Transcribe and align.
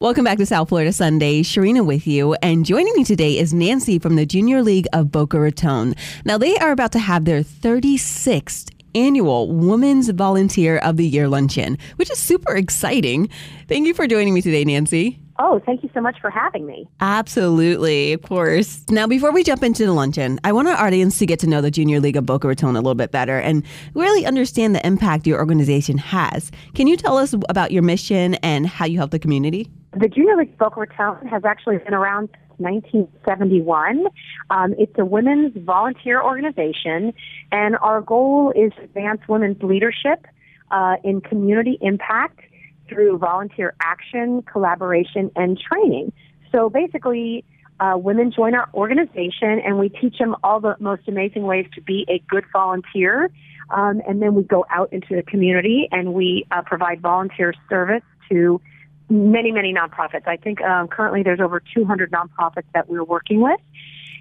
Welcome 0.00 0.22
back 0.22 0.38
to 0.38 0.46
South 0.46 0.68
Florida 0.68 0.92
Sunday. 0.92 1.42
Sharina 1.42 1.84
with 1.84 2.06
you. 2.06 2.34
And 2.34 2.64
joining 2.64 2.92
me 2.94 3.02
today 3.02 3.36
is 3.36 3.52
Nancy 3.52 3.98
from 3.98 4.14
the 4.14 4.24
Junior 4.24 4.62
League 4.62 4.86
of 4.92 5.10
Boca 5.10 5.40
Raton. 5.40 5.96
Now, 6.24 6.38
they 6.38 6.56
are 6.58 6.70
about 6.70 6.92
to 6.92 7.00
have 7.00 7.24
their 7.24 7.40
36th 7.40 8.70
annual 8.94 9.50
Women's 9.50 10.08
Volunteer 10.10 10.78
of 10.78 10.98
the 10.98 11.04
Year 11.04 11.26
luncheon, 11.26 11.78
which 11.96 12.12
is 12.12 12.18
super 12.18 12.54
exciting. 12.54 13.28
Thank 13.66 13.88
you 13.88 13.92
for 13.94 14.06
joining 14.06 14.34
me 14.34 14.40
today, 14.40 14.64
Nancy. 14.64 15.18
Oh, 15.40 15.60
thank 15.64 15.84
you 15.84 15.90
so 15.94 16.00
much 16.00 16.20
for 16.20 16.30
having 16.30 16.66
me. 16.66 16.88
Absolutely, 17.00 18.12
of 18.12 18.22
course. 18.22 18.84
Now, 18.90 19.06
before 19.06 19.30
we 19.30 19.44
jump 19.44 19.62
into 19.62 19.86
the 19.86 19.92
luncheon, 19.92 20.40
I 20.42 20.52
want 20.52 20.66
our 20.66 20.76
audience 20.76 21.18
to 21.20 21.26
get 21.26 21.38
to 21.40 21.46
know 21.46 21.60
the 21.60 21.70
Junior 21.70 22.00
League 22.00 22.16
of 22.16 22.26
Boca 22.26 22.48
Raton 22.48 22.74
a 22.74 22.80
little 22.80 22.96
bit 22.96 23.12
better 23.12 23.38
and 23.38 23.64
really 23.94 24.26
understand 24.26 24.74
the 24.74 24.84
impact 24.84 25.28
your 25.28 25.38
organization 25.38 25.96
has. 25.96 26.50
Can 26.74 26.88
you 26.88 26.96
tell 26.96 27.16
us 27.16 27.34
about 27.48 27.70
your 27.70 27.82
mission 27.82 28.34
and 28.36 28.66
how 28.66 28.84
you 28.84 28.98
help 28.98 29.12
the 29.12 29.18
community? 29.20 29.70
The 29.92 30.08
Junior 30.08 30.36
League 30.36 30.50
of 30.50 30.58
Boca 30.58 30.80
Raton 30.80 31.28
has 31.28 31.44
actually 31.44 31.78
been 31.78 31.94
around 31.94 32.30
since 32.32 32.42
1971. 32.58 34.06
Um, 34.50 34.74
it's 34.76 34.98
a 34.98 35.04
women's 35.04 35.52
volunteer 35.56 36.20
organization, 36.20 37.12
and 37.52 37.76
our 37.76 38.00
goal 38.00 38.52
is 38.56 38.72
to 38.74 38.82
advance 38.82 39.20
women's 39.28 39.62
leadership 39.62 40.26
uh, 40.72 40.96
in 41.04 41.20
community 41.20 41.78
impact 41.80 42.40
through 42.88 43.18
volunteer 43.18 43.74
action, 43.80 44.42
collaboration, 44.42 45.30
and 45.36 45.58
training. 45.58 46.12
So 46.52 46.70
basically, 46.70 47.44
uh, 47.80 47.94
women 47.96 48.32
join 48.32 48.54
our 48.54 48.68
organization 48.74 49.60
and 49.64 49.78
we 49.78 49.88
teach 49.88 50.18
them 50.18 50.34
all 50.42 50.60
the 50.60 50.76
most 50.80 51.02
amazing 51.06 51.42
ways 51.42 51.66
to 51.74 51.80
be 51.80 52.04
a 52.08 52.18
good 52.28 52.44
volunteer. 52.52 53.30
Um, 53.70 54.00
and 54.08 54.20
then 54.22 54.34
we 54.34 54.42
go 54.42 54.64
out 54.70 54.92
into 54.92 55.14
the 55.14 55.22
community 55.22 55.88
and 55.92 56.14
we 56.14 56.46
uh, 56.50 56.62
provide 56.62 57.00
volunteer 57.00 57.54
service 57.68 58.02
to 58.30 58.60
many, 59.08 59.52
many 59.52 59.72
nonprofits. 59.72 60.26
I 60.26 60.36
think 60.36 60.60
um, 60.62 60.88
currently 60.88 61.22
there's 61.22 61.40
over 61.40 61.62
200 61.74 62.10
nonprofits 62.10 62.64
that 62.74 62.88
we're 62.88 63.04
working 63.04 63.40
with. 63.40 63.60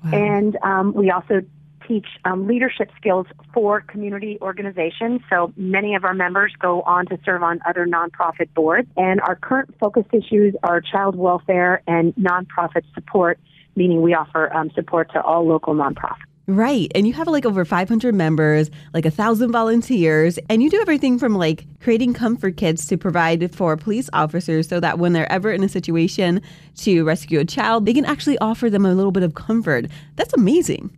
Wow. 0.04 0.12
And 0.14 0.58
um, 0.62 0.94
we 0.94 1.10
also 1.10 1.42
teach 1.88 2.06
um, 2.26 2.48
leadership 2.48 2.90
skills 2.98 3.28
for 3.54 3.82
community 3.82 4.38
organizations. 4.42 5.22
So 5.30 5.54
many 5.56 5.96
of 5.96 6.04
our 6.04 6.14
members 6.14 6.54
go 6.60 6.82
on 6.82 7.06
to 7.08 7.20
serve 7.26 7.44
on 7.44 7.60
other 7.68 7.86
nonprofit 7.86 8.54
boards. 8.54 8.88
And 8.98 9.22
our 9.22 9.36
current 9.36 9.76
focus 9.80 10.06
issues 10.12 10.56
are 10.64 10.82
child 10.82 11.16
welfare 11.16 11.82
and 11.88 12.14
nonprofit 12.16 12.84
support, 12.94 13.40
meaning 13.76 14.02
we 14.02 14.14
offer 14.14 14.54
um, 14.54 14.72
support 14.76 15.12
to 15.14 15.22
all 15.22 15.48
local 15.48 15.74
nonprofits. 15.74 16.28
Right. 16.50 16.90
And 16.96 17.06
you 17.06 17.12
have 17.12 17.28
like 17.28 17.46
over 17.46 17.66
500 17.66 18.16
members, 18.16 18.72
like 18.94 19.06
a 19.06 19.12
thousand 19.12 19.52
volunteers, 19.52 20.40
and 20.50 20.64
you 20.64 20.70
do 20.70 20.80
everything 20.80 21.20
from 21.20 21.36
like 21.36 21.66
creating 21.82 22.14
comfort 22.14 22.56
kits 22.56 22.86
to 22.88 22.98
provide 22.98 23.54
for 23.54 23.76
police 23.76 24.10
officers 24.14 24.70
so 24.70 24.80
that 24.80 24.98
when 24.98 25.12
they're 25.12 25.30
ever 25.30 25.52
in 25.52 25.62
a 25.62 25.68
situation 25.68 26.42
to 26.78 27.04
rescue 27.04 27.42
a 27.42 27.46
child, 27.46 27.86
they 27.86 27.94
can 27.94 28.06
actually 28.06 28.38
offer 28.38 28.70
them 28.70 28.86
a 28.86 28.94
little 28.94 29.12
bit 29.12 29.24
of 29.24 29.36
comfort. 29.36 29.88
That's 30.16 30.32
amazing. 30.32 30.98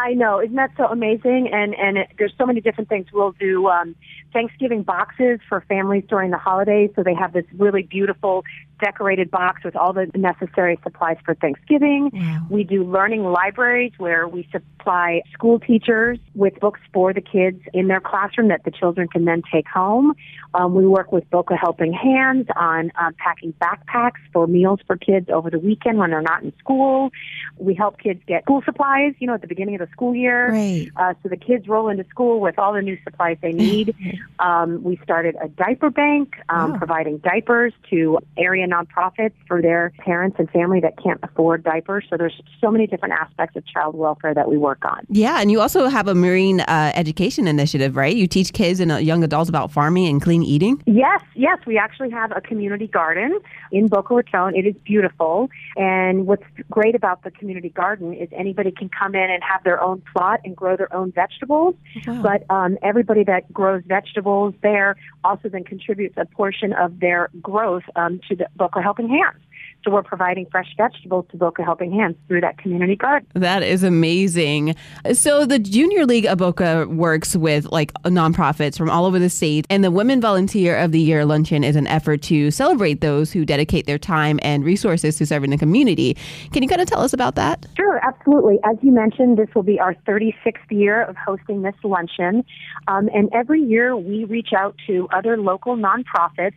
I 0.00 0.14
know, 0.14 0.40
isn't 0.40 0.56
that 0.56 0.70
so 0.76 0.86
amazing? 0.86 1.50
And 1.52 1.74
and 1.74 1.98
it, 1.98 2.08
there's 2.18 2.32
so 2.38 2.46
many 2.46 2.60
different 2.60 2.88
things. 2.88 3.06
We'll 3.12 3.32
do 3.32 3.68
um, 3.68 3.94
Thanksgiving 4.32 4.82
boxes 4.82 5.40
for 5.48 5.62
families 5.68 6.04
during 6.08 6.30
the 6.30 6.38
holidays, 6.38 6.90
so 6.96 7.02
they 7.02 7.14
have 7.14 7.32
this 7.32 7.44
really 7.56 7.82
beautiful 7.82 8.44
decorated 8.80 9.30
box 9.30 9.62
with 9.64 9.76
all 9.76 9.92
the 9.92 10.10
necessary 10.14 10.78
supplies 10.82 11.18
for 11.24 11.34
Thanksgiving. 11.34 12.10
Wow. 12.12 12.46
We 12.48 12.64
do 12.64 12.82
learning 12.82 13.24
libraries 13.24 13.92
where 13.98 14.26
we 14.26 14.48
supply 14.50 15.22
school 15.32 15.58
teachers 15.60 16.18
with 16.34 16.58
books 16.60 16.80
for 16.92 17.12
the 17.12 17.20
kids 17.20 17.60
in 17.74 17.88
their 17.88 18.00
classroom 18.00 18.48
that 18.48 18.64
the 18.64 18.70
children 18.70 19.06
can 19.08 19.24
then 19.26 19.42
take 19.52 19.68
home. 19.68 20.14
Um, 20.54 20.74
we 20.74 20.86
work 20.86 21.12
with 21.12 21.28
Boca 21.30 21.56
Helping 21.56 21.92
Hands 21.92 22.46
on 22.56 22.90
um, 22.98 23.14
packing 23.14 23.52
backpacks 23.60 24.20
for 24.32 24.46
meals 24.46 24.80
for 24.86 24.96
kids 24.96 25.28
over 25.30 25.50
the 25.50 25.58
weekend 25.58 25.98
when 25.98 26.10
they're 26.10 26.22
not 26.22 26.42
in 26.42 26.52
school. 26.58 27.10
We 27.58 27.74
help 27.74 28.00
kids 28.00 28.22
get 28.26 28.44
school 28.44 28.62
supplies, 28.64 29.14
you 29.18 29.26
know, 29.26 29.34
at 29.34 29.42
the 29.42 29.46
beginning 29.46 29.74
of 29.74 29.80
the 29.80 29.89
school 29.90 30.14
year. 30.14 30.50
Right. 30.50 30.88
Uh, 30.96 31.14
so 31.22 31.28
the 31.28 31.36
kids 31.36 31.68
roll 31.68 31.88
into 31.88 32.04
school 32.08 32.40
with 32.40 32.58
all 32.58 32.72
the 32.72 32.82
new 32.82 32.98
supplies 33.04 33.38
they 33.42 33.52
need. 33.52 33.94
um, 34.38 34.82
we 34.82 34.98
started 35.02 35.36
a 35.42 35.48
diaper 35.48 35.90
bank, 35.90 36.34
um, 36.48 36.72
oh. 36.72 36.78
providing 36.78 37.18
diapers 37.18 37.72
to 37.90 38.18
area 38.36 38.66
nonprofits 38.66 39.34
for 39.46 39.60
their 39.62 39.92
parents 39.98 40.36
and 40.38 40.50
family 40.50 40.80
that 40.80 41.02
can't 41.02 41.20
afford 41.22 41.62
diapers. 41.62 42.04
So 42.08 42.16
there's 42.16 42.40
so 42.60 42.70
many 42.70 42.86
different 42.86 43.14
aspects 43.14 43.56
of 43.56 43.66
child 43.66 43.94
welfare 43.94 44.34
that 44.34 44.48
we 44.48 44.56
work 44.56 44.84
on. 44.84 45.06
Yeah, 45.08 45.40
and 45.40 45.50
you 45.50 45.60
also 45.60 45.88
have 45.88 46.08
a 46.08 46.14
marine 46.14 46.60
uh, 46.60 46.92
education 46.94 47.46
initiative, 47.46 47.96
right? 47.96 48.14
You 48.14 48.26
teach 48.26 48.52
kids 48.52 48.80
and 48.80 48.92
uh, 48.92 48.96
young 48.96 49.22
adults 49.24 49.48
about 49.48 49.70
farming 49.70 50.06
and 50.08 50.20
clean 50.22 50.42
eating. 50.42 50.82
Yes, 50.86 51.22
yes, 51.34 51.58
we 51.66 51.78
actually 51.78 52.10
have 52.10 52.32
a 52.34 52.40
community 52.40 52.86
garden 52.86 53.38
in 53.72 53.88
Boca 53.88 54.14
Raton. 54.14 54.54
It 54.54 54.66
is 54.66 54.74
beautiful, 54.84 55.48
and 55.76 56.26
what's 56.26 56.44
great 56.70 56.94
about 56.94 57.22
the 57.22 57.30
community 57.30 57.68
garden 57.68 58.14
is 58.14 58.28
anybody 58.32 58.70
can 58.70 58.88
come 58.88 59.14
in 59.14 59.30
and 59.30 59.42
have 59.42 59.62
their 59.64 59.69
own 59.78 60.02
plot 60.10 60.40
and 60.44 60.56
grow 60.56 60.74
their 60.74 60.90
own 60.94 61.12
vegetables. 61.12 61.74
Wow. 62.06 62.22
But 62.22 62.50
um, 62.50 62.78
everybody 62.82 63.24
that 63.24 63.52
grows 63.52 63.82
vegetables 63.86 64.54
there 64.62 64.96
also 65.22 65.50
then 65.50 65.64
contributes 65.64 66.16
a 66.16 66.24
portion 66.24 66.72
of 66.72 66.98
their 67.00 67.28
growth 67.42 67.84
um, 67.94 68.20
to 68.28 68.36
the 68.36 68.46
Boca 68.56 68.80
Helping 68.80 69.08
Hands. 69.08 69.36
So 69.84 69.90
we're 69.90 70.02
providing 70.02 70.46
fresh 70.50 70.74
vegetables 70.76 71.24
to 71.30 71.38
Boca 71.38 71.62
Helping 71.62 71.90
Hands 71.92 72.14
through 72.28 72.42
that 72.42 72.58
community 72.58 72.96
garden. 72.96 73.26
That 73.34 73.62
is 73.62 73.82
amazing. 73.82 74.76
So 75.14 75.46
the 75.46 75.58
Junior 75.58 76.04
League 76.04 76.26
of 76.26 76.38
Boca 76.38 76.86
works 76.86 77.34
with 77.34 77.70
like 77.72 77.92
nonprofits 78.04 78.76
from 78.76 78.90
all 78.90 79.06
over 79.06 79.18
the 79.18 79.30
state, 79.30 79.66
and 79.70 79.82
the 79.82 79.90
Women 79.90 80.20
Volunteer 80.20 80.76
of 80.76 80.92
the 80.92 81.00
Year 81.00 81.24
luncheon 81.24 81.64
is 81.64 81.76
an 81.76 81.86
effort 81.86 82.20
to 82.22 82.50
celebrate 82.50 83.00
those 83.00 83.32
who 83.32 83.44
dedicate 83.46 83.86
their 83.86 83.98
time 83.98 84.38
and 84.42 84.64
resources 84.64 85.16
to 85.16 85.24
serving 85.24 85.50
the 85.50 85.58
community. 85.58 86.16
Can 86.52 86.62
you 86.62 86.68
kind 86.68 86.82
of 86.82 86.88
tell 86.88 87.00
us 87.00 87.12
about 87.12 87.34
that? 87.36 87.64
Sure, 87.76 88.00
absolutely. 88.04 88.58
As 88.64 88.76
you 88.82 88.92
mentioned, 88.92 89.38
this 89.38 89.48
will 89.54 89.62
be 89.62 89.80
our 89.80 89.94
36th 90.06 90.58
year 90.70 91.04
of 91.04 91.16
hosting 91.16 91.62
this 91.62 91.74
luncheon, 91.82 92.44
um, 92.86 93.08
and 93.14 93.30
every 93.32 93.62
year 93.62 93.96
we 93.96 94.24
reach 94.24 94.50
out 94.54 94.74
to 94.86 95.08
other 95.12 95.38
local 95.38 95.76
nonprofits 95.76 96.54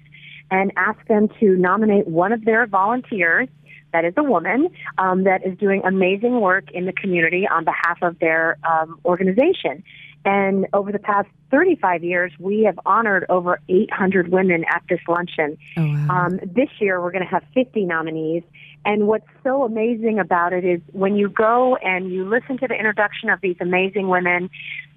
and 0.51 0.71
ask 0.75 1.05
them 1.07 1.29
to 1.39 1.55
nominate 1.55 2.07
one 2.07 2.31
of 2.31 2.45
their 2.45 2.67
volunteers 2.67 3.47
that 3.93 4.05
is 4.05 4.13
a 4.17 4.23
woman 4.23 4.69
um, 4.97 5.23
that 5.23 5.45
is 5.45 5.57
doing 5.57 5.81
amazing 5.85 6.41
work 6.41 6.69
in 6.71 6.85
the 6.85 6.93
community 6.93 7.47
on 7.47 7.63
behalf 7.63 7.99
of 8.01 8.19
their 8.19 8.57
um, 8.67 8.99
organization. 9.05 9.83
And 10.25 10.67
over 10.73 10.91
the 10.91 10.99
past 10.99 11.27
35 11.51 12.03
years, 12.03 12.31
we 12.39 12.63
have 12.63 12.79
honored 12.85 13.25
over 13.29 13.59
800 13.69 14.29
women 14.29 14.65
at 14.73 14.81
this 14.89 14.99
luncheon. 15.07 15.57
Oh, 15.77 15.85
wow. 15.85 16.07
um, 16.09 16.39
this 16.43 16.69
year, 16.79 17.01
we're 17.01 17.11
going 17.11 17.25
to 17.25 17.29
have 17.29 17.43
50 17.53 17.85
nominees. 17.85 18.43
And 18.85 19.07
what's 19.07 19.27
so 19.43 19.63
amazing 19.63 20.19
about 20.19 20.53
it 20.53 20.65
is 20.65 20.81
when 20.91 21.15
you 21.15 21.29
go 21.29 21.75
and 21.77 22.11
you 22.11 22.27
listen 22.27 22.57
to 22.59 22.67
the 22.67 22.73
introduction 22.73 23.29
of 23.29 23.41
these 23.41 23.57
amazing 23.59 24.07
women, 24.07 24.49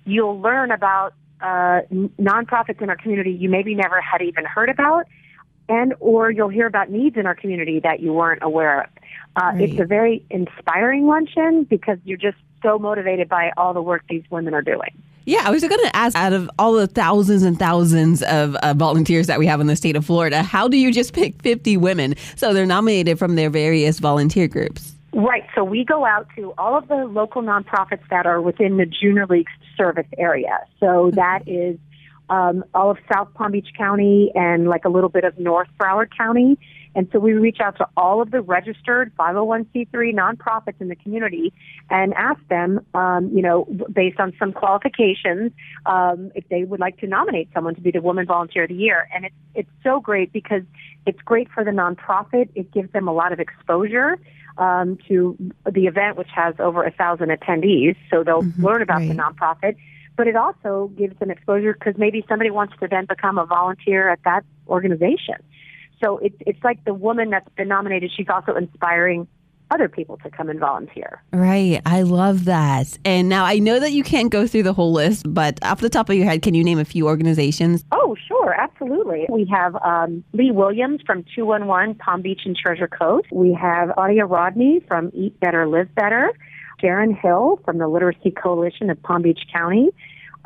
you'll 0.04 0.40
learn 0.40 0.70
about 0.70 1.12
uh, 1.40 1.80
nonprofits 2.18 2.80
in 2.80 2.88
our 2.88 2.96
community 2.96 3.30
you 3.30 3.50
maybe 3.50 3.74
never 3.74 4.00
had 4.00 4.22
even 4.22 4.46
heard 4.46 4.70
about 4.70 5.04
and 5.68 5.94
or 6.00 6.30
you'll 6.30 6.48
hear 6.48 6.66
about 6.66 6.90
needs 6.90 7.16
in 7.16 7.26
our 7.26 7.34
community 7.34 7.80
that 7.80 8.00
you 8.00 8.12
weren't 8.12 8.42
aware 8.42 8.82
of. 8.82 8.90
Uh, 9.36 9.50
right. 9.52 9.60
It's 9.62 9.80
a 9.80 9.84
very 9.84 10.24
inspiring 10.30 11.06
luncheon 11.06 11.64
because 11.64 11.98
you're 12.04 12.16
just 12.16 12.38
so 12.62 12.78
motivated 12.78 13.28
by 13.28 13.52
all 13.56 13.74
the 13.74 13.82
work 13.82 14.02
these 14.08 14.24
women 14.30 14.54
are 14.54 14.62
doing. 14.62 14.90
Yeah, 15.26 15.42
I 15.44 15.50
was 15.50 15.62
going 15.62 15.80
to 15.80 15.96
ask 15.96 16.16
out 16.16 16.32
of 16.32 16.48
all 16.56 16.74
the 16.74 16.86
thousands 16.86 17.42
and 17.42 17.58
thousands 17.58 18.22
of 18.22 18.54
uh, 18.56 18.74
volunteers 18.74 19.26
that 19.26 19.40
we 19.40 19.46
have 19.46 19.60
in 19.60 19.66
the 19.66 19.74
state 19.74 19.96
of 19.96 20.06
Florida, 20.06 20.40
how 20.42 20.68
do 20.68 20.76
you 20.76 20.92
just 20.92 21.12
pick 21.12 21.42
50 21.42 21.76
women? 21.78 22.14
So 22.36 22.54
they're 22.54 22.64
nominated 22.64 23.18
from 23.18 23.34
their 23.34 23.50
various 23.50 23.98
volunteer 23.98 24.46
groups. 24.46 24.94
Right. 25.12 25.44
So 25.54 25.64
we 25.64 25.84
go 25.84 26.04
out 26.04 26.28
to 26.36 26.54
all 26.58 26.76
of 26.76 26.86
the 26.86 27.06
local 27.06 27.42
nonprofits 27.42 28.06
that 28.10 28.26
are 28.26 28.40
within 28.40 28.76
the 28.76 28.86
Junior 28.86 29.26
League 29.26 29.48
service 29.76 30.06
area. 30.16 30.60
So 30.78 31.10
that 31.14 31.42
is 31.46 31.76
um, 32.28 32.64
all 32.74 32.90
of 32.90 32.98
South 33.12 33.32
Palm 33.34 33.52
Beach 33.52 33.68
County 33.76 34.30
and 34.34 34.68
like 34.68 34.84
a 34.84 34.88
little 34.88 35.08
bit 35.08 35.24
of 35.24 35.38
North 35.38 35.68
Broward 35.78 36.08
County. 36.16 36.58
And 36.94 37.08
so 37.12 37.18
we 37.18 37.34
reach 37.34 37.58
out 37.60 37.76
to 37.76 37.86
all 37.94 38.22
of 38.22 38.30
the 38.30 38.40
registered 38.40 39.14
501c3 39.16 39.92
nonprofits 39.92 40.80
in 40.80 40.88
the 40.88 40.96
community 40.96 41.52
and 41.90 42.14
ask 42.14 42.40
them, 42.48 42.80
um, 42.94 43.30
you 43.34 43.42
know, 43.42 43.66
based 43.92 44.18
on 44.18 44.32
some 44.38 44.52
qualifications, 44.52 45.52
um, 45.84 46.32
if 46.34 46.48
they 46.48 46.64
would 46.64 46.80
like 46.80 46.96
to 47.00 47.06
nominate 47.06 47.50
someone 47.52 47.74
to 47.74 47.82
be 47.82 47.90
the 47.90 48.00
Woman 48.00 48.26
Volunteer 48.26 48.62
of 48.62 48.70
the 48.70 48.74
Year. 48.74 49.08
And 49.14 49.26
it's 49.26 49.34
it's 49.54 49.70
so 49.82 50.00
great 50.00 50.32
because 50.32 50.62
it's 51.06 51.20
great 51.20 51.50
for 51.50 51.64
the 51.64 51.70
nonprofit. 51.70 52.48
It 52.54 52.72
gives 52.72 52.90
them 52.92 53.08
a 53.08 53.12
lot 53.12 53.32
of 53.32 53.40
exposure 53.40 54.18
um, 54.58 54.98
to 55.08 55.36
the 55.70 55.86
event, 55.86 56.16
which 56.16 56.28
has 56.34 56.54
over 56.58 56.82
a 56.82 56.90
thousand 56.90 57.28
attendees. 57.28 57.96
So 58.10 58.24
they'll 58.24 58.42
mm-hmm, 58.42 58.64
learn 58.64 58.82
about 58.82 59.00
right. 59.00 59.08
the 59.08 59.14
nonprofit 59.14 59.76
but 60.16 60.26
it 60.26 60.36
also 60.36 60.90
gives 60.96 61.18
them 61.18 61.30
exposure 61.30 61.74
because 61.74 61.94
maybe 61.98 62.24
somebody 62.28 62.50
wants 62.50 62.74
to 62.80 62.88
then 62.88 63.06
become 63.06 63.38
a 63.38 63.46
volunteer 63.46 64.08
at 64.08 64.20
that 64.24 64.44
organization. 64.68 65.36
So 66.02 66.18
it's 66.18 66.36
it's 66.40 66.62
like 66.62 66.84
the 66.84 66.94
woman 66.94 67.30
that's 67.30 67.48
been 67.56 67.68
nominated. 67.68 68.10
She's 68.14 68.28
also 68.28 68.54
inspiring 68.54 69.28
other 69.70 69.88
people 69.88 70.16
to 70.18 70.30
come 70.30 70.48
and 70.48 70.60
volunteer. 70.60 71.22
Right. 71.32 71.80
I 71.84 72.02
love 72.02 72.44
that. 72.44 72.98
And 73.04 73.28
now 73.28 73.44
I 73.44 73.58
know 73.58 73.80
that 73.80 73.92
you 73.92 74.04
can't 74.04 74.30
go 74.30 74.46
through 74.46 74.62
the 74.62 74.72
whole 74.72 74.92
list, 74.92 75.26
but 75.32 75.58
off 75.64 75.80
the 75.80 75.88
top 75.88 76.08
of 76.08 76.14
your 76.14 76.24
head, 76.24 76.42
can 76.42 76.54
you 76.54 76.62
name 76.62 76.78
a 76.78 76.84
few 76.84 77.06
organizations? 77.06 77.84
Oh, 77.90 78.16
sure. 78.28 78.54
Absolutely. 78.54 79.26
We 79.28 79.44
have 79.46 79.74
um, 79.76 80.22
Lee 80.32 80.52
Williams 80.52 81.00
from 81.04 81.24
211 81.34 81.96
Palm 81.96 82.22
Beach 82.22 82.42
and 82.44 82.56
Treasure 82.56 82.88
Coast. 82.88 83.26
We 83.32 83.52
have 83.54 83.90
Claudia 83.94 84.26
Rodney 84.26 84.80
from 84.86 85.10
Eat 85.14 85.38
Better, 85.40 85.66
Live 85.66 85.92
Better. 85.94 86.32
Sharon 86.80 87.14
Hill 87.14 87.60
from 87.64 87.78
the 87.78 87.88
Literacy 87.88 88.30
Coalition 88.30 88.90
of 88.90 89.02
Palm 89.02 89.22
Beach 89.22 89.46
County. 89.52 89.90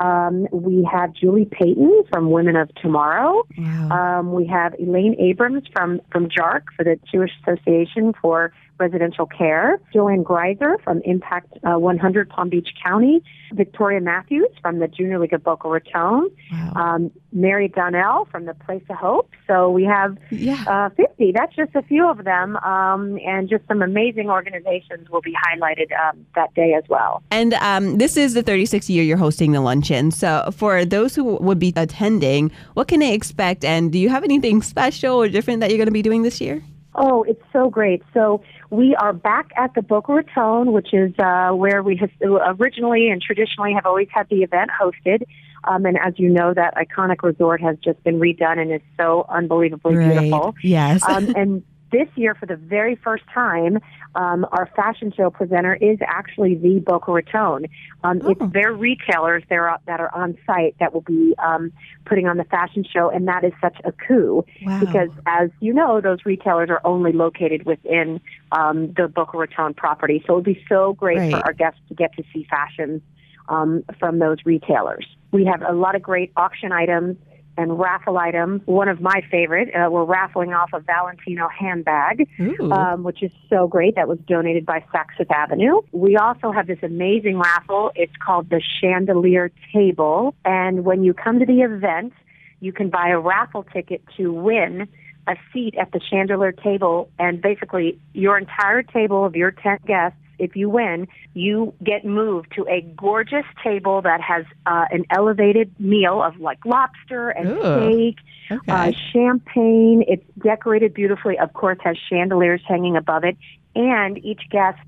Um, 0.01 0.47
we 0.51 0.87
have 0.91 1.13
Julie 1.13 1.45
Payton 1.45 2.03
from 2.11 2.31
Women 2.31 2.55
of 2.55 2.73
Tomorrow. 2.75 3.43
Wow. 3.57 4.19
Um, 4.19 4.33
we 4.33 4.47
have 4.47 4.73
Elaine 4.79 5.15
Abrams 5.19 5.63
from, 5.71 6.01
from 6.11 6.27
JARC 6.27 6.63
for 6.75 6.83
the 6.83 6.99
Jewish 7.11 7.31
Association 7.43 8.13
for 8.19 8.51
Residential 8.79 9.27
Care. 9.27 9.79
Joanne 9.93 10.23
Greiser 10.23 10.81
from 10.83 11.01
Impact 11.05 11.53
uh, 11.63 11.77
100 11.77 12.29
Palm 12.29 12.49
Beach 12.49 12.69
County. 12.83 13.23
Victoria 13.53 14.01
Matthews 14.01 14.49
from 14.61 14.79
the 14.79 14.87
Junior 14.87 15.19
League 15.19 15.33
of 15.33 15.43
Boca 15.43 15.67
Raton. 15.67 16.29
Wow. 16.51 16.73
Um, 16.75 17.11
Mary 17.31 17.67
Donnell 17.67 18.25
from 18.31 18.45
the 18.45 18.53
Place 18.53 18.83
of 18.89 18.95
Hope. 18.95 19.29
So 19.47 19.69
we 19.69 19.83
have 19.83 20.17
yeah. 20.31 20.63
uh, 20.67 20.89
50. 20.89 21.33
That's 21.33 21.55
just 21.55 21.75
a 21.75 21.81
few 21.81 22.09
of 22.09 22.23
them. 22.23 22.57
Um, 22.57 23.19
and 23.25 23.49
just 23.49 23.67
some 23.67 23.81
amazing 23.81 24.29
organizations 24.29 25.09
will 25.09 25.21
be 25.21 25.33
highlighted 25.33 25.91
um, 25.99 26.25
that 26.35 26.53
day 26.53 26.73
as 26.73 26.83
well. 26.89 27.21
And 27.31 27.53
um, 27.55 27.97
this 27.97 28.17
is 28.17 28.33
the 28.33 28.43
36th 28.43 28.89
year 28.89 29.03
you're 29.03 29.17
hosting 29.17 29.51
the 29.51 29.61
luncheon. 29.61 29.90
So 30.11 30.49
for 30.55 30.85
those 30.85 31.15
who 31.15 31.23
would 31.23 31.59
be 31.59 31.73
attending, 31.75 32.51
what 32.73 32.87
can 32.87 32.99
they 32.99 33.13
expect? 33.13 33.65
And 33.65 33.91
do 33.91 33.99
you 33.99 34.09
have 34.09 34.23
anything 34.23 34.61
special 34.61 35.21
or 35.21 35.27
different 35.29 35.59
that 35.61 35.69
you're 35.69 35.77
going 35.77 35.87
to 35.87 35.91
be 35.91 36.01
doing 36.01 36.23
this 36.23 36.39
year? 36.39 36.63
Oh, 36.93 37.23
it's 37.23 37.41
so 37.53 37.69
great. 37.69 38.03
So 38.13 38.41
we 38.69 38.95
are 38.95 39.13
back 39.13 39.51
at 39.57 39.73
the 39.75 39.81
Boca 39.81 40.13
Raton, 40.13 40.73
which 40.73 40.93
is 40.93 41.13
uh, 41.19 41.51
where 41.51 41.81
we 41.83 41.95
have 41.97 42.11
originally 42.59 43.09
and 43.09 43.21
traditionally 43.21 43.73
have 43.73 43.85
always 43.85 44.09
had 44.11 44.27
the 44.29 44.43
event 44.43 44.71
hosted. 44.79 45.23
Um, 45.63 45.85
and 45.85 45.97
as 45.97 46.15
you 46.17 46.27
know, 46.29 46.53
that 46.53 46.75
iconic 46.75 47.23
resort 47.23 47.61
has 47.61 47.77
just 47.83 48.03
been 48.03 48.19
redone 48.19 48.59
and 48.59 48.73
is 48.73 48.81
so 48.97 49.25
unbelievably 49.29 49.95
right. 49.95 50.11
beautiful. 50.11 50.55
Yes. 50.63 51.03
um, 51.07 51.33
and 51.35 51.63
this 51.91 52.07
year, 52.15 52.35
for 52.35 52.45
the 52.45 52.55
very 52.55 52.95
first 52.95 53.23
time, 53.33 53.79
um, 54.15 54.45
our 54.51 54.69
fashion 54.75 55.13
show 55.15 55.29
presenter 55.29 55.75
is 55.75 55.97
actually 56.05 56.55
the 56.55 56.79
Boca 56.79 57.11
Raton. 57.11 57.65
Um, 58.03 58.21
oh. 58.23 58.31
It's 58.31 58.53
their 58.53 58.73
retailers 58.73 59.43
there 59.49 59.77
that 59.85 59.99
are 59.99 60.13
on 60.13 60.37
site 60.45 60.75
that 60.79 60.93
will 60.93 61.01
be 61.01 61.35
um, 61.39 61.71
putting 62.05 62.27
on 62.27 62.37
the 62.37 62.43
fashion 62.45 62.83
show, 62.83 63.09
and 63.09 63.27
that 63.27 63.43
is 63.43 63.53
such 63.61 63.77
a 63.83 63.91
coup 63.91 64.45
wow. 64.65 64.79
because, 64.79 65.09
as 65.25 65.49
you 65.59 65.73
know, 65.73 66.01
those 66.01 66.19
retailers 66.25 66.69
are 66.69 66.81
only 66.83 67.11
located 67.11 67.65
within 67.65 68.19
um, 68.51 68.93
the 68.93 69.07
Boca 69.07 69.37
Raton 69.37 69.73
property. 69.73 70.23
So 70.25 70.33
it 70.33 70.35
would 70.37 70.45
be 70.45 70.63
so 70.67 70.93
great 70.93 71.17
right. 71.17 71.31
for 71.31 71.45
our 71.45 71.53
guests 71.53 71.79
to 71.89 71.95
get 71.95 72.15
to 72.15 72.23
see 72.33 72.45
fashions 72.49 73.01
um, 73.49 73.83
from 73.99 74.19
those 74.19 74.37
retailers. 74.45 75.05
We 75.31 75.45
have 75.45 75.61
a 75.61 75.73
lot 75.73 75.95
of 75.95 76.01
great 76.01 76.31
auction 76.35 76.71
items 76.71 77.17
and 77.57 77.79
raffle 77.79 78.17
items. 78.17 78.61
One 78.65 78.87
of 78.87 79.01
my 79.01 79.21
favorite, 79.29 79.69
uh, 79.73 79.89
we're 79.89 80.05
raffling 80.05 80.53
off 80.53 80.71
a 80.73 80.79
Valentino 80.79 81.47
handbag, 81.47 82.27
um, 82.71 83.03
which 83.03 83.21
is 83.23 83.31
so 83.49 83.67
great. 83.67 83.95
That 83.95 84.07
was 84.07 84.19
donated 84.27 84.65
by 84.65 84.83
Saks 84.93 85.17
Fifth 85.17 85.31
Avenue. 85.31 85.81
We 85.91 86.17
also 86.17 86.51
have 86.51 86.67
this 86.67 86.79
amazing 86.81 87.37
raffle. 87.37 87.91
It's 87.95 88.15
called 88.23 88.49
the 88.49 88.61
Chandelier 88.79 89.51
Table. 89.73 90.35
And 90.45 90.85
when 90.85 91.03
you 91.03 91.13
come 91.13 91.39
to 91.39 91.45
the 91.45 91.61
event, 91.61 92.13
you 92.59 92.71
can 92.71 92.89
buy 92.89 93.09
a 93.09 93.19
raffle 93.19 93.63
ticket 93.63 94.01
to 94.17 94.31
win 94.31 94.87
a 95.27 95.35
seat 95.53 95.75
at 95.79 95.91
the 95.91 95.99
chandelier 95.99 96.51
table 96.51 97.09
and 97.19 97.41
basically 97.41 97.99
your 98.13 98.37
entire 98.37 98.81
table 98.81 99.23
of 99.25 99.35
your 99.35 99.51
10 99.51 99.79
guests 99.85 100.17
if 100.41 100.55
you 100.55 100.69
win, 100.69 101.07
you 101.33 101.73
get 101.83 102.03
moved 102.03 102.51
to 102.55 102.65
a 102.67 102.81
gorgeous 102.97 103.45
table 103.63 104.01
that 104.01 104.19
has 104.19 104.45
uh, 104.65 104.85
an 104.91 105.05
elevated 105.09 105.73
meal 105.79 106.21
of 106.21 106.37
like 106.39 106.65
lobster 106.65 107.29
and 107.29 107.49
Ooh, 107.49 107.59
steak, 107.61 108.17
okay. 108.51 108.71
uh, 108.71 108.91
champagne. 109.13 110.03
It's 110.07 110.25
decorated 110.43 110.93
beautifully. 110.93 111.37
Of 111.37 111.53
course, 111.53 111.77
has 111.83 111.97
chandeliers 112.09 112.61
hanging 112.67 112.97
above 112.97 113.23
it, 113.23 113.37
and 113.75 114.17
each 114.25 114.41
guest 114.49 114.79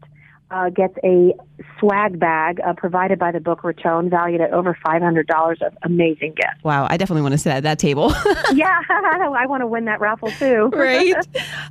uh, 0.53 0.69
gets 0.69 0.95
a 1.03 1.33
swag 1.79 2.19
bag 2.19 2.59
uh, 2.65 2.73
provided 2.73 3.17
by 3.17 3.31
the 3.31 3.39
Boca 3.39 3.67
Raton, 3.67 4.09
valued 4.09 4.39
at 4.39 4.51
over 4.53 4.77
$500 4.85 5.61
of 5.61 5.77
amazing 5.81 6.33
gifts. 6.35 6.63
Wow, 6.63 6.87
I 6.89 6.97
definitely 6.97 7.23
want 7.23 7.33
to 7.33 7.37
sit 7.37 7.51
at 7.51 7.63
that 7.63 7.79
table. 7.79 8.11
yeah, 8.53 8.79
I 8.89 9.45
want 9.47 9.61
to 9.61 9.67
win 9.67 9.85
that 9.85 9.99
raffle 9.99 10.31
too. 10.31 10.69
right. 10.73 11.15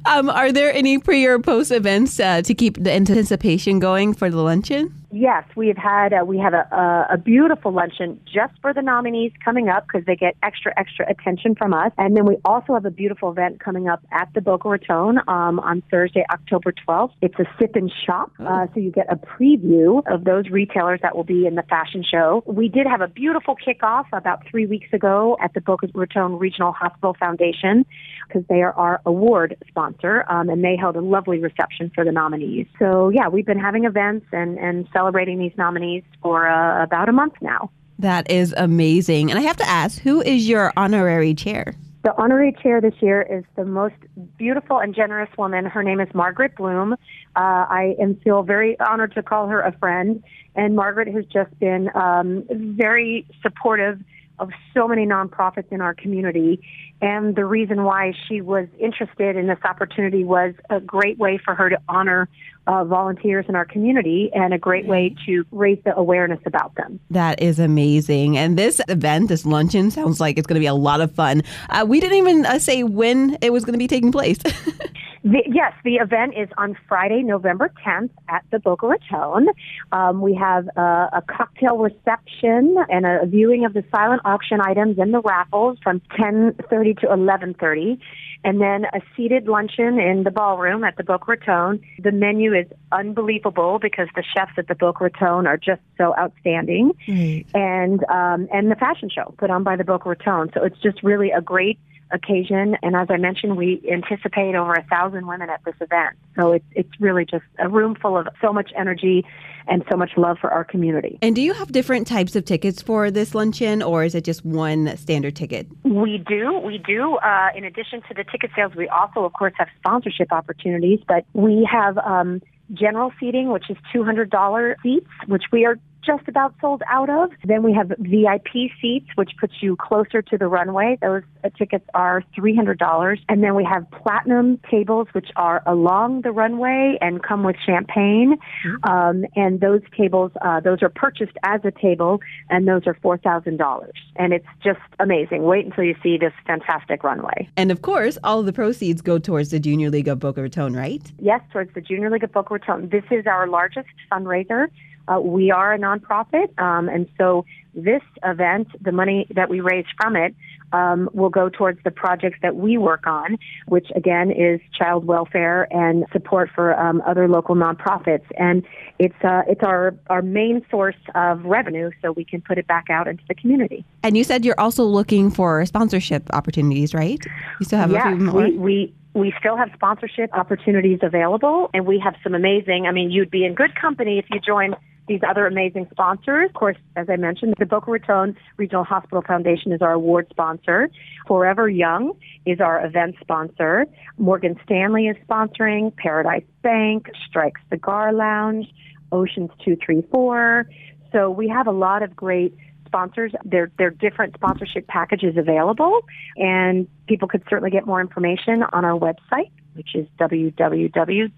Um, 0.04 0.28
are 0.28 0.50
there 0.50 0.72
any 0.74 0.98
pre 0.98 1.24
or 1.26 1.38
post 1.38 1.70
events 1.70 2.18
uh, 2.18 2.42
to 2.42 2.54
keep 2.54 2.82
the 2.82 2.92
anticipation 2.92 3.78
going 3.78 4.14
for 4.14 4.28
the 4.28 4.42
luncheon? 4.42 4.92
Yes, 5.14 5.44
we 5.54 5.68
have 5.68 5.76
had 5.76 6.14
uh, 6.14 6.24
we 6.24 6.38
have 6.38 6.54
a, 6.54 6.66
a, 6.74 7.14
a 7.14 7.18
beautiful 7.18 7.70
luncheon 7.70 8.18
just 8.24 8.54
for 8.62 8.72
the 8.72 8.80
nominees 8.80 9.32
coming 9.44 9.68
up 9.68 9.86
because 9.86 10.06
they 10.06 10.16
get 10.16 10.36
extra 10.42 10.72
extra 10.78 11.04
attention 11.06 11.54
from 11.54 11.74
us, 11.74 11.92
and 11.98 12.16
then 12.16 12.24
we 12.24 12.38
also 12.46 12.72
have 12.72 12.86
a 12.86 12.90
beautiful 12.90 13.30
event 13.30 13.60
coming 13.60 13.90
up 13.90 14.00
at 14.10 14.30
the 14.34 14.40
Boca 14.40 14.70
Raton 14.70 15.18
um, 15.28 15.60
on 15.60 15.82
Thursday, 15.90 16.24
October 16.32 16.72
twelfth. 16.72 17.14
It's 17.20 17.38
a 17.38 17.44
sip 17.58 17.76
and 17.76 17.92
shop, 18.06 18.32
oh. 18.40 18.46
uh, 18.46 18.66
so 18.72 18.80
you 18.80 18.90
get 18.90 19.06
a 19.12 19.16
preview 19.16 20.02
of 20.10 20.24
those 20.24 20.48
retailers 20.48 21.00
that 21.02 21.14
will 21.14 21.24
be 21.24 21.46
in 21.46 21.56
the 21.56 21.62
fashion 21.64 22.02
show. 22.02 22.42
We 22.46 22.68
did 22.68 22.86
have 22.86 23.02
a 23.02 23.08
beautiful 23.08 23.54
kickoff 23.54 24.06
about 24.14 24.48
three 24.50 24.64
weeks 24.64 24.90
ago 24.94 25.36
at 25.42 25.52
the 25.52 25.60
Boca 25.60 25.88
Raton 25.94 26.38
Regional 26.38 26.72
Hospital 26.72 27.14
Foundation 27.20 27.84
because 28.26 28.44
they 28.48 28.62
are 28.62 28.72
our 28.72 29.02
award 29.04 29.58
sponsor, 29.68 30.24
um, 30.30 30.48
and 30.48 30.64
they 30.64 30.74
held 30.74 30.96
a 30.96 31.02
lovely 31.02 31.38
reception 31.38 31.92
for 31.94 32.02
the 32.02 32.12
nominees. 32.12 32.66
So 32.78 33.10
yeah, 33.10 33.28
we've 33.28 33.44
been 33.44 33.60
having 33.60 33.84
events 33.84 34.24
and 34.32 34.58
and 34.58 34.86
celebrating 34.90 35.01
these 35.38 35.52
nominees 35.56 36.04
for 36.22 36.46
uh, 36.46 36.82
about 36.82 37.08
a 37.08 37.12
month 37.12 37.34
now. 37.40 37.70
That 37.98 38.30
is 38.30 38.54
amazing. 38.56 39.30
And 39.30 39.38
I 39.38 39.42
have 39.42 39.56
to 39.58 39.68
ask, 39.68 40.00
who 40.00 40.20
is 40.22 40.48
your 40.48 40.72
honorary 40.76 41.34
chair? 41.34 41.74
The 42.04 42.16
honorary 42.20 42.52
chair 42.60 42.80
this 42.80 42.94
year 43.00 43.22
is 43.22 43.44
the 43.54 43.64
most 43.64 43.94
beautiful 44.36 44.78
and 44.78 44.92
generous 44.92 45.30
woman. 45.38 45.66
Her 45.66 45.84
name 45.84 46.00
is 46.00 46.08
Margaret 46.14 46.56
Bloom. 46.56 46.94
Uh, 46.94 46.96
I 47.36 47.94
am 48.00 48.16
feel 48.16 48.42
very 48.42 48.78
honored 48.80 49.14
to 49.14 49.22
call 49.22 49.46
her 49.46 49.60
a 49.60 49.70
friend. 49.78 50.22
And 50.56 50.74
Margaret 50.74 51.06
has 51.14 51.24
just 51.26 51.56
been 51.60 51.90
um, 51.94 52.44
very 52.50 53.24
supportive 53.40 54.00
of 54.38 54.50
so 54.74 54.88
many 54.88 55.06
nonprofits 55.06 55.70
in 55.70 55.80
our 55.80 55.94
community. 55.94 56.60
And 57.00 57.34
the 57.34 57.44
reason 57.44 57.84
why 57.84 58.12
she 58.28 58.40
was 58.40 58.68
interested 58.78 59.36
in 59.36 59.46
this 59.46 59.58
opportunity 59.64 60.24
was 60.24 60.54
a 60.70 60.80
great 60.80 61.18
way 61.18 61.38
for 61.38 61.54
her 61.54 61.68
to 61.68 61.78
honor 61.88 62.28
uh, 62.66 62.84
volunteers 62.84 63.44
in 63.48 63.56
our 63.56 63.64
community 63.64 64.30
and 64.34 64.54
a 64.54 64.58
great 64.58 64.86
way 64.86 65.14
to 65.26 65.44
raise 65.50 65.78
the 65.84 65.96
awareness 65.96 66.38
about 66.46 66.74
them. 66.76 67.00
That 67.10 67.42
is 67.42 67.58
amazing. 67.58 68.38
And 68.38 68.56
this 68.56 68.80
event, 68.88 69.28
this 69.28 69.44
luncheon, 69.44 69.90
sounds 69.90 70.20
like 70.20 70.38
it's 70.38 70.46
going 70.46 70.54
to 70.54 70.60
be 70.60 70.66
a 70.66 70.74
lot 70.74 71.00
of 71.00 71.12
fun. 71.12 71.42
Uh, 71.68 71.84
we 71.88 71.98
didn't 71.98 72.18
even 72.18 72.46
uh, 72.46 72.58
say 72.58 72.84
when 72.84 73.36
it 73.40 73.52
was 73.52 73.64
going 73.64 73.74
to 73.74 73.78
be 73.78 73.88
taking 73.88 74.12
place. 74.12 74.38
The, 75.24 75.42
yes, 75.46 75.72
the 75.84 75.96
event 75.96 76.34
is 76.36 76.48
on 76.58 76.76
Friday, 76.88 77.22
November 77.22 77.70
10th 77.86 78.10
at 78.28 78.44
the 78.50 78.58
Boca 78.58 78.88
Raton. 78.88 79.48
Um, 79.92 80.20
we 80.20 80.34
have 80.34 80.68
a, 80.76 81.10
a, 81.12 81.22
cocktail 81.28 81.78
reception 81.78 82.76
and 82.88 83.06
a 83.06 83.24
viewing 83.26 83.64
of 83.64 83.72
the 83.72 83.84
silent 83.94 84.22
auction 84.24 84.58
items 84.60 84.98
and 84.98 85.14
the 85.14 85.20
raffles 85.20 85.78
from 85.80 86.00
10:30 86.18 87.00
to 87.00 87.06
11:30, 87.06 87.98
and 88.42 88.60
then 88.60 88.84
a 88.86 89.00
seated 89.16 89.46
luncheon 89.46 90.00
in 90.00 90.24
the 90.24 90.32
ballroom 90.32 90.82
at 90.82 90.96
the 90.96 91.04
Boca 91.04 91.24
Raton. 91.28 91.80
The 92.00 92.10
menu 92.10 92.52
is 92.52 92.66
unbelievable 92.90 93.78
because 93.80 94.08
the 94.16 94.24
chefs 94.24 94.52
at 94.58 94.66
the 94.66 94.74
Boca 94.74 95.04
Raton 95.04 95.46
are 95.46 95.56
just 95.56 95.82
so 95.98 96.16
outstanding, 96.18 96.92
right. 97.06 97.44
and 97.54 98.02
um, 98.08 98.48
and 98.52 98.72
the 98.72 98.76
fashion 98.76 99.08
show 99.08 99.34
put 99.38 99.50
on 99.50 99.62
by 99.62 99.76
the 99.76 99.84
Boca 99.84 100.08
Raton. 100.08 100.50
So 100.52 100.64
it's 100.64 100.80
just 100.80 101.00
really 101.04 101.30
a 101.30 101.40
great 101.40 101.78
occasion. 102.12 102.76
And 102.82 102.94
as 102.94 103.08
I 103.10 103.16
mentioned, 103.16 103.56
we 103.56 103.82
anticipate 103.90 104.54
over 104.54 104.74
a 104.74 104.84
thousand 104.84 105.26
women 105.26 105.50
at 105.50 105.64
this 105.64 105.74
event. 105.80 106.16
So 106.36 106.52
it's, 106.52 106.64
it's 106.72 107.00
really 107.00 107.24
just 107.24 107.44
a 107.58 107.68
room 107.68 107.96
full 108.00 108.16
of 108.16 108.28
so 108.40 108.52
much 108.52 108.70
energy 108.76 109.24
and 109.66 109.84
so 109.90 109.96
much 109.96 110.10
love 110.16 110.38
for 110.40 110.50
our 110.50 110.64
community. 110.64 111.18
And 111.22 111.34
do 111.34 111.42
you 111.42 111.52
have 111.54 111.70
different 111.72 112.06
types 112.06 112.34
of 112.36 112.44
tickets 112.44 112.82
for 112.82 113.10
this 113.10 113.34
luncheon, 113.34 113.82
or 113.82 114.04
is 114.04 114.14
it 114.14 114.24
just 114.24 114.44
one 114.44 114.96
standard 114.96 115.36
ticket? 115.36 115.66
We 115.84 116.18
do. 116.18 116.58
We 116.58 116.78
do. 116.78 117.16
Uh, 117.16 117.48
in 117.54 117.64
addition 117.64 118.02
to 118.08 118.14
the 118.14 118.24
ticket 118.24 118.50
sales, 118.56 118.74
we 118.74 118.88
also, 118.88 119.24
of 119.24 119.32
course, 119.32 119.52
have 119.58 119.68
sponsorship 119.78 120.32
opportunities, 120.32 121.00
but 121.06 121.24
we 121.32 121.68
have 121.70 121.98
um, 121.98 122.42
general 122.72 123.12
seating, 123.20 123.50
which 123.50 123.70
is 123.70 123.76
$200 123.94 124.74
seats, 124.82 125.06
which 125.26 125.44
we 125.52 125.64
are 125.64 125.78
just 126.04 126.28
about 126.28 126.54
sold 126.60 126.82
out 126.88 127.10
of. 127.10 127.30
Then 127.44 127.62
we 127.62 127.72
have 127.72 127.92
VIP 127.98 128.70
seats, 128.80 129.08
which 129.14 129.30
puts 129.38 129.54
you 129.60 129.76
closer 129.76 130.22
to 130.22 130.38
the 130.38 130.46
runway. 130.46 130.98
Those 131.00 131.22
uh, 131.44 131.50
tickets 131.56 131.84
are 131.94 132.22
$300. 132.36 133.18
And 133.28 133.42
then 133.42 133.54
we 133.54 133.64
have 133.64 133.90
platinum 133.90 134.58
tables, 134.70 135.08
which 135.12 135.28
are 135.36 135.62
along 135.66 136.22
the 136.22 136.32
runway 136.32 136.98
and 137.00 137.22
come 137.22 137.42
with 137.42 137.56
champagne. 137.64 138.36
Mm-hmm. 138.66 138.90
Um, 138.90 139.24
and 139.36 139.60
those 139.60 139.82
tables, 139.96 140.32
uh, 140.42 140.60
those 140.60 140.82
are 140.82 140.88
purchased 140.88 141.36
as 141.42 141.60
a 141.64 141.70
table, 141.70 142.20
and 142.50 142.66
those 142.66 142.86
are 142.86 142.94
$4,000. 142.94 143.90
And 144.16 144.32
it's 144.32 144.46
just 144.62 144.80
amazing. 144.98 145.42
Wait 145.44 145.66
until 145.66 145.84
you 145.84 145.94
see 146.02 146.18
this 146.18 146.32
fantastic 146.46 147.04
runway. 147.04 147.48
And 147.56 147.70
of 147.70 147.82
course, 147.82 148.18
all 148.24 148.40
of 148.40 148.46
the 148.46 148.52
proceeds 148.52 149.02
go 149.02 149.18
towards 149.18 149.50
the 149.50 149.60
Junior 149.60 149.90
League 149.90 150.08
of 150.08 150.18
Boca 150.18 150.42
Raton, 150.42 150.74
right? 150.74 151.02
Yes, 151.18 151.40
towards 151.52 151.72
the 151.74 151.80
Junior 151.80 152.10
League 152.10 152.24
of 152.24 152.32
Boca 152.32 152.54
Raton. 152.54 152.88
This 152.88 153.04
is 153.10 153.26
our 153.26 153.46
largest 153.46 153.88
fundraiser. 154.10 154.68
Uh, 155.08 155.20
we 155.20 155.50
are 155.50 155.74
a 155.74 155.78
nonprofit, 155.78 156.56
um, 156.58 156.88
and 156.88 157.08
so 157.18 157.44
this 157.74 158.02
event, 158.24 158.68
the 158.80 158.92
money 158.92 159.26
that 159.34 159.48
we 159.48 159.60
raise 159.60 159.86
from 159.96 160.16
it, 160.16 160.34
um, 160.72 161.08
will 161.12 161.28
go 161.28 161.48
towards 161.48 161.82
the 161.84 161.90
projects 161.90 162.38
that 162.42 162.56
we 162.56 162.78
work 162.78 163.06
on, 163.06 163.38
which 163.66 163.88
again 163.94 164.30
is 164.30 164.60
child 164.76 165.04
welfare 165.04 165.68
and 165.70 166.04
support 166.12 166.50
for 166.54 166.78
um, 166.78 167.02
other 167.06 167.28
local 167.28 167.54
nonprofits. 167.54 168.24
And 168.38 168.64
it's 168.98 169.14
uh, 169.22 169.42
it's 169.46 169.62
our 169.62 169.94
our 170.08 170.22
main 170.22 170.64
source 170.70 170.96
of 171.14 171.44
revenue, 171.44 171.90
so 172.00 172.12
we 172.12 172.24
can 172.24 172.40
put 172.40 172.58
it 172.58 172.66
back 172.66 172.86
out 172.90 173.06
into 173.08 173.22
the 173.28 173.34
community. 173.34 173.84
And 174.02 174.16
you 174.16 174.24
said 174.24 174.44
you're 174.44 174.60
also 174.60 174.84
looking 174.84 175.30
for 175.30 175.64
sponsorship 175.66 176.28
opportunities, 176.32 176.94
right? 176.94 177.18
You 177.60 177.66
still 177.66 177.78
have 177.78 177.90
yeah, 177.90 178.12
a 178.12 178.16
few 178.16 178.24
more. 178.24 178.42
We, 178.42 178.58
we 178.58 178.94
we 179.14 179.34
still 179.38 179.56
have 179.56 179.68
sponsorship 179.74 180.32
opportunities 180.32 181.00
available, 181.02 181.70
and 181.74 181.86
we 181.86 181.98
have 181.98 182.14
some 182.22 182.34
amazing. 182.34 182.86
I 182.86 182.92
mean, 182.92 183.10
you'd 183.10 183.30
be 183.30 183.44
in 183.44 183.54
good 183.54 183.74
company 183.74 184.18
if 184.18 184.24
you 184.30 184.40
join 184.40 184.74
these 185.08 185.20
other 185.28 185.46
amazing 185.46 185.88
sponsors. 185.90 186.48
Of 186.48 186.54
course, 186.54 186.76
as 186.96 187.08
I 187.10 187.16
mentioned, 187.16 187.54
the 187.58 187.66
Boca 187.66 187.90
Raton 187.90 188.36
Regional 188.56 188.84
Hospital 188.84 189.22
Foundation 189.22 189.72
is 189.72 189.82
our 189.82 189.92
award 189.92 190.26
sponsor. 190.30 190.90
Forever 191.26 191.68
Young 191.68 192.12
is 192.46 192.60
our 192.60 192.84
event 192.84 193.16
sponsor. 193.20 193.86
Morgan 194.18 194.58
Stanley 194.64 195.08
is 195.08 195.16
sponsoring. 195.28 195.94
Paradise 195.96 196.44
Bank, 196.62 197.10
Strike 197.28 197.54
Cigar 197.70 198.12
Lounge, 198.12 198.66
Oceans 199.10 199.50
234. 199.64 200.66
So 201.10 201.30
we 201.30 201.48
have 201.48 201.66
a 201.66 201.72
lot 201.72 202.02
of 202.02 202.16
great 202.16 202.56
sponsors. 202.86 203.32
There, 203.44 203.70
there 203.78 203.88
are 203.88 203.90
different 203.90 204.34
sponsorship 204.34 204.86
packages 204.86 205.36
available, 205.36 206.00
and 206.36 206.86
people 207.06 207.26
could 207.26 207.42
certainly 207.48 207.70
get 207.70 207.86
more 207.86 208.00
information 208.00 208.64
on 208.72 208.84
our 208.84 208.98
website, 208.98 209.50
which 209.74 209.94
is 209.94 210.06
www.jlbr.org. 210.18 211.32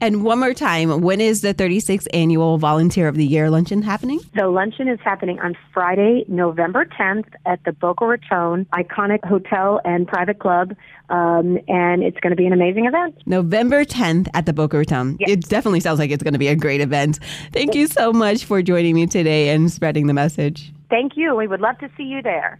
And 0.00 0.24
one 0.24 0.38
more 0.38 0.54
time, 0.54 1.00
when 1.00 1.20
is 1.20 1.42
the 1.42 1.52
36th 1.54 2.06
annual 2.12 2.58
Volunteer 2.58 3.08
of 3.08 3.16
the 3.16 3.26
Year 3.26 3.50
luncheon 3.50 3.82
happening? 3.82 4.20
The 4.34 4.48
luncheon 4.48 4.88
is 4.88 4.98
happening 5.00 5.38
on 5.40 5.56
Friday, 5.72 6.24
November 6.28 6.84
10th 6.84 7.26
at 7.46 7.62
the 7.64 7.72
Boca 7.72 8.06
Raton 8.06 8.66
Iconic 8.72 9.24
Hotel 9.24 9.80
and 9.84 10.06
Private 10.06 10.38
Club, 10.38 10.74
um, 11.08 11.58
and 11.68 12.02
it's 12.02 12.18
going 12.20 12.30
to 12.30 12.36
be 12.36 12.46
an 12.46 12.52
amazing 12.52 12.86
event. 12.86 13.16
November 13.26 13.84
10th 13.84 14.28
at 14.34 14.46
the 14.46 14.52
Boca 14.52 14.78
Raton. 14.78 15.16
Yes. 15.20 15.30
It 15.30 15.48
definitely 15.48 15.80
sounds 15.80 15.98
like 15.98 16.10
it's 16.10 16.22
going 16.22 16.34
to 16.34 16.38
be 16.38 16.48
a 16.48 16.56
great 16.56 16.80
event. 16.80 17.18
Thank 17.52 17.74
you 17.74 17.86
so 17.86 18.12
much 18.12 18.44
for 18.44 18.62
joining 18.62 18.94
me 18.94 19.06
today 19.06 19.50
and 19.50 19.70
spreading 19.70 20.06
the 20.06 20.14
message. 20.14 20.72
Thank 20.88 21.16
you. 21.16 21.36
We 21.36 21.46
would 21.46 21.60
love 21.60 21.78
to 21.78 21.88
see 21.96 22.02
you 22.02 22.20
there. 22.20 22.58